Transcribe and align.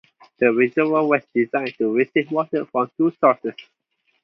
The 0.39 0.51
reservoir 0.51 1.05
was 1.05 1.21
designed 1.31 1.77
to 1.77 1.93
receive 1.93 2.31
water 2.31 2.65
from 2.65 2.89
two 2.97 3.11
sources. 3.19 3.53